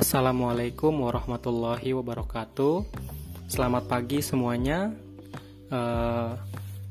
[0.00, 2.88] Assalamualaikum warahmatullahi wabarakatuh.
[3.52, 4.96] Selamat pagi semuanya.
[5.68, 6.40] Uh,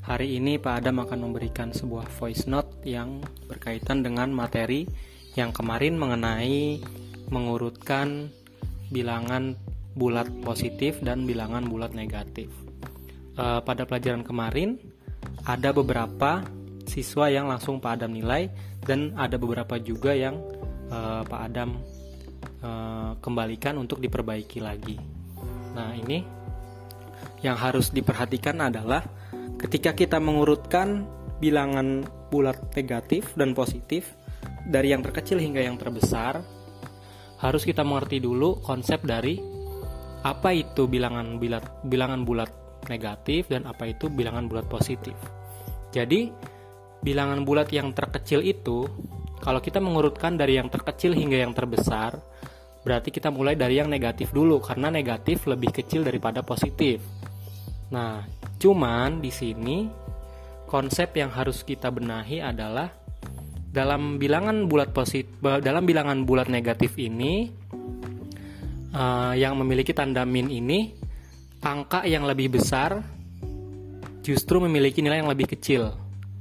[0.06, 3.18] hari ini Pak Adam akan memberikan sebuah voice note yang
[3.50, 4.86] berkaitan dengan materi
[5.34, 6.86] yang kemarin mengenai
[7.34, 8.30] mengurutkan
[8.94, 9.58] bilangan
[9.98, 12.54] bulat positif dan bilangan bulat negatif.
[13.34, 14.78] Uh, pada pelajaran kemarin
[15.50, 16.46] ada beberapa
[16.86, 18.54] siswa yang langsung Pak Adam nilai
[18.86, 20.38] dan ada beberapa juga yang
[20.94, 21.74] uh, Pak Adam
[22.64, 24.96] uh, kembalikan untuk diperbaiki lagi.
[25.76, 26.24] Nah, ini
[27.40, 29.04] yang harus diperhatikan adalah
[29.60, 31.08] ketika kita mengurutkan
[31.40, 34.16] bilangan bulat negatif dan positif
[34.68, 36.44] dari yang terkecil hingga yang terbesar,
[37.40, 39.40] harus kita mengerti dulu konsep dari
[40.20, 42.52] apa itu bilangan bulat bilangan bulat
[42.92, 45.16] negatif dan apa itu bilangan bulat positif.
[45.90, 46.30] Jadi,
[47.00, 48.86] bilangan bulat yang terkecil itu
[49.40, 52.20] kalau kita mengurutkan dari yang terkecil hingga yang terbesar,
[52.90, 56.98] berarti kita mulai dari yang negatif dulu karena negatif lebih kecil daripada positif.
[57.94, 58.26] Nah,
[58.58, 59.86] cuman di sini
[60.66, 62.90] konsep yang harus kita benahi adalah
[63.70, 67.54] dalam bilangan bulat positif dalam bilangan bulat negatif ini
[68.98, 70.90] uh, yang memiliki tanda min ini
[71.62, 73.06] angka yang lebih besar
[74.26, 75.94] justru memiliki nilai yang lebih kecil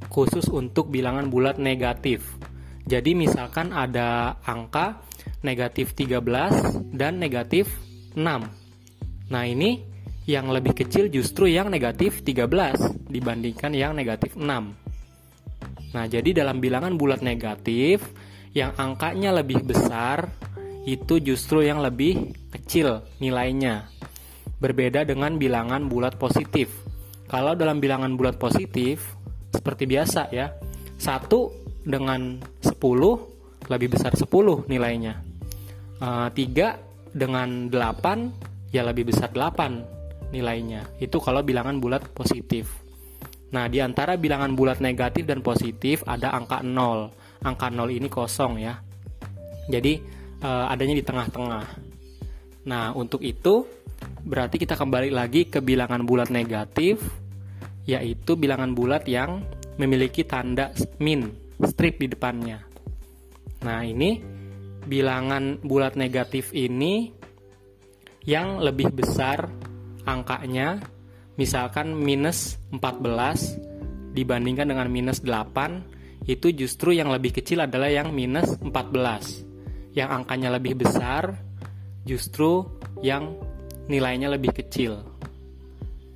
[0.08, 2.40] khusus untuk bilangan bulat negatif.
[2.88, 5.04] Jadi misalkan ada angka
[5.42, 7.70] negatif 13 dan negatif
[8.14, 8.22] 6.
[9.28, 9.84] Nah ini
[10.28, 14.44] yang lebih kecil justru yang negatif 13 dibandingkan yang negatif 6.
[15.94, 18.04] Nah jadi dalam bilangan bulat negatif
[18.52, 20.28] yang angkanya lebih besar
[20.84, 23.88] itu justru yang lebih kecil nilainya.
[24.58, 26.72] Berbeda dengan bilangan bulat positif.
[27.28, 29.16] Kalau dalam bilangan bulat positif
[29.52, 30.52] seperti biasa ya.
[30.98, 33.37] 1 dengan 10
[33.68, 35.20] lebih besar 10 nilainya.
[36.00, 40.84] Uh, eh, 3 dengan 8 ya lebih besar 8 nilainya.
[41.00, 42.84] Itu kalau bilangan bulat positif.
[43.48, 47.44] Nah, di antara bilangan bulat negatif dan positif ada angka 0.
[47.44, 48.76] Angka 0 ini kosong ya.
[49.68, 50.00] Jadi
[50.44, 51.64] uh, adanya di tengah-tengah.
[52.68, 53.64] Nah, untuk itu
[54.28, 57.00] berarti kita kembali lagi ke bilangan bulat negatif
[57.88, 59.40] yaitu bilangan bulat yang
[59.80, 61.32] memiliki tanda min
[61.64, 62.67] strip di depannya.
[63.64, 64.22] Nah, ini
[64.86, 67.12] bilangan bulat negatif ini
[68.24, 69.48] yang lebih besar
[70.08, 70.80] angkanya
[71.36, 78.56] misalkan minus 14 dibandingkan dengan minus 8 itu justru yang lebih kecil adalah yang minus
[78.60, 81.36] 14 yang angkanya lebih besar
[82.08, 82.64] justru
[83.04, 83.36] yang
[83.88, 85.04] nilainya lebih kecil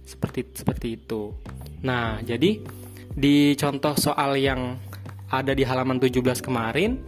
[0.05, 1.33] seperti seperti itu
[1.85, 2.61] nah jadi
[3.13, 4.81] di contoh soal yang
[5.33, 7.01] ada di halaman 17 kemarin.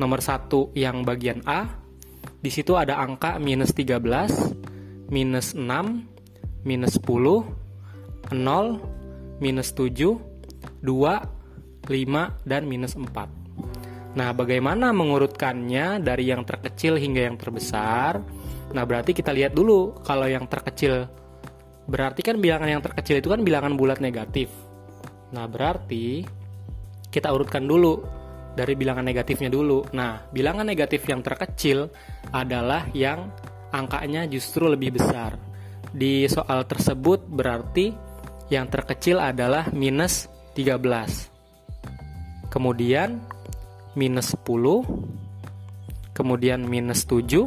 [0.00, 1.68] Nomor satu yang bagian A,
[2.40, 5.60] di situ ada angka minus 13, minus 6,
[6.64, 7.04] minus 10,
[8.32, 8.32] 0,
[9.44, 10.16] minus 7,
[10.80, 10.88] 2,
[11.84, 14.16] 5, dan minus 4.
[14.16, 18.24] Nah, bagaimana mengurutkannya dari yang terkecil hingga yang terbesar?
[18.72, 21.12] Nah, berarti kita lihat dulu kalau yang terkecil
[21.90, 24.48] berarti kan bilangan yang terkecil itu kan bilangan bulat negatif.
[25.36, 26.24] Nah, berarti
[27.10, 28.19] kita urutkan dulu
[28.54, 29.84] dari bilangan negatifnya dulu.
[29.94, 31.90] Nah, bilangan negatif yang terkecil
[32.34, 33.30] adalah yang
[33.70, 35.38] angkanya justru lebih besar.
[35.90, 37.94] Di soal tersebut berarti
[38.50, 40.26] yang terkecil adalah minus
[40.58, 42.50] 13.
[42.50, 43.22] Kemudian
[43.94, 44.82] minus 10,
[46.14, 47.46] kemudian minus 7,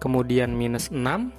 [0.00, 1.32] kemudian minus 6,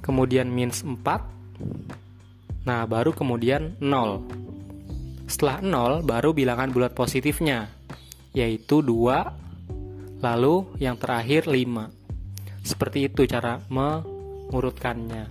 [0.00, 4.45] kemudian minus 4, nah baru kemudian 0.
[5.26, 7.66] Setelah 0 baru bilangan bulat positifnya,
[8.30, 11.90] yaitu 2, lalu yang terakhir 5.
[12.62, 15.24] Seperti itu cara mengurutkannya.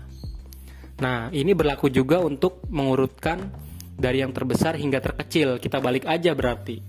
[1.00, 3.52] Nah, ini berlaku juga untuk mengurutkan
[3.96, 5.60] dari yang terbesar hingga terkecil.
[5.60, 6.80] Kita balik aja berarti.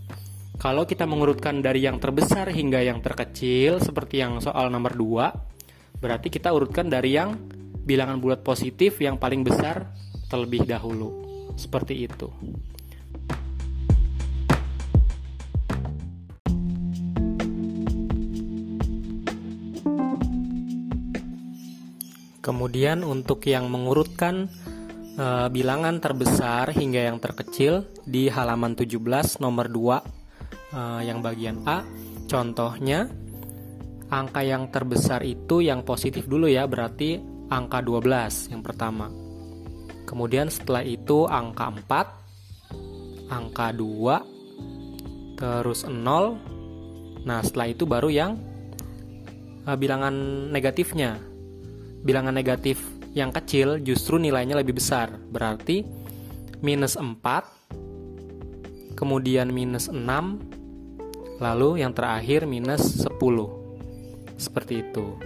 [0.57, 6.27] Kalau kita mengurutkan dari yang terbesar hingga yang terkecil, seperti yang soal nomor 2, berarti
[6.31, 7.39] kita urutkan dari yang
[7.87, 9.95] bilangan bulat positif yang paling besar
[10.27, 11.23] terlebih dahulu.
[11.55, 12.31] Seperti itu.
[22.47, 24.47] Kemudian untuk yang mengurutkan
[25.19, 29.83] e, bilangan terbesar hingga yang terkecil di halaman 17 nomor 2 e,
[30.79, 31.83] eh, yang bagian A,
[32.31, 33.11] contohnya
[34.15, 37.19] angka yang terbesar itu yang positif dulu ya, berarti
[37.51, 39.11] angka 12 yang pertama.
[40.07, 44.23] Kemudian setelah itu angka 4, angka 2,
[45.35, 45.99] terus 0.
[47.27, 48.39] Nah, setelah itu baru yang
[49.67, 50.15] uh, bilangan
[50.55, 51.19] negatifnya.
[52.05, 52.83] Bilangan negatif
[53.17, 55.17] yang kecil justru nilainya lebih besar.
[55.17, 55.81] Berarti
[56.61, 57.17] minus 4,
[58.97, 60.01] kemudian minus 6,
[61.41, 63.17] lalu yang terakhir minus 10.
[64.37, 65.17] Seperti itu.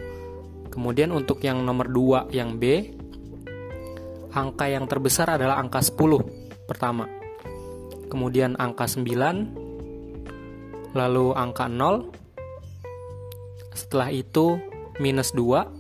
[0.70, 2.94] Kemudian untuk yang nomor 2 yang B,
[4.30, 6.22] angka yang terbesar adalah angka 10
[6.70, 7.10] pertama.
[8.06, 12.14] Kemudian angka 9, lalu angka 0,
[13.74, 14.58] setelah itu
[14.98, 15.79] minus 2,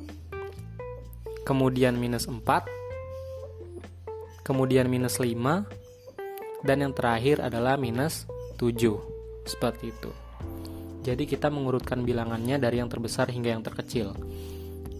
[1.44, 2.44] kemudian minus 4,
[4.44, 5.64] kemudian minus 5,
[6.64, 8.28] dan yang terakhir adalah minus
[8.60, 9.00] 7.
[9.48, 10.10] Seperti itu.
[11.00, 14.12] Jadi kita mengurutkan bilangannya dari yang terbesar hingga yang terkecil.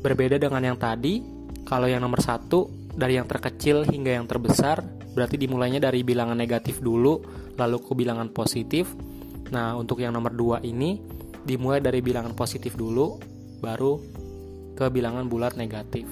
[0.01, 1.21] Berbeda dengan yang tadi,
[1.69, 4.81] kalau yang nomor satu dari yang terkecil hingga yang terbesar,
[5.13, 7.21] berarti dimulainya dari bilangan negatif dulu,
[7.61, 8.89] lalu ke bilangan positif.
[9.53, 10.97] Nah, untuk yang nomor dua ini,
[11.45, 13.21] dimulai dari bilangan positif dulu,
[13.61, 14.01] baru
[14.73, 16.09] ke bilangan bulat negatif.